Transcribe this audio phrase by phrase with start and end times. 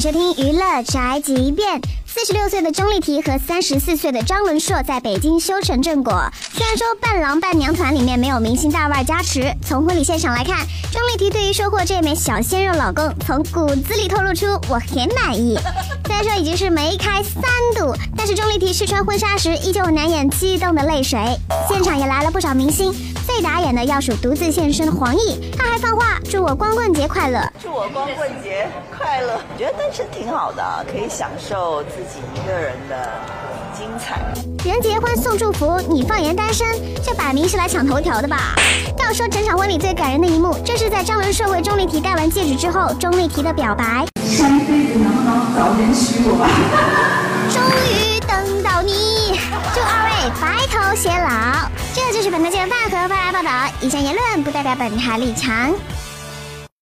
[0.00, 1.80] 收听娱乐宅急便。
[2.06, 6.12] 四十六岁的钟丽缇和三十四岁的张伦硕在北京修成正果。
[6.52, 10.58] 虽然说伴郎伴娘团里面没有明星大腕加持，从婚礼现场来看，
[10.92, 15.58] 钟丽缇对于收获这枚小鲜肉老公，从骨子里透露出我很满意。
[16.06, 17.42] 虽然说已经是梅开三
[17.76, 21.18] 度，但是钟丽缇试穿婚纱时依旧难掩激动的泪水。
[21.68, 22.92] 现场也来了不少明星，
[23.38, 27.40] 最打眼的要数独自现身的黄奕，他还放话祝我光棍节快乐。
[27.62, 29.40] 祝我光棍节快乐！
[29.54, 33.08] 我觉得单身挺好的，可以享受自己一个人的
[33.72, 34.18] 精彩。
[34.68, 36.66] 人结婚送祝福，你放言单身，
[37.00, 38.56] 这摆明是来抢头条的吧？
[38.98, 44.04] 要说整场婚礼最感人的一幕，这是在张伦硕为钟丽缇戴完戒指之后，钟丽缇的表白。
[44.24, 46.50] 下一辈子能不能早点娶我吧？
[47.54, 49.38] 终于等到你，
[49.72, 51.70] 祝二位白头偕老。
[52.18, 55.72] 这是本台记者范和发来报道，以上言论不代表本台立场。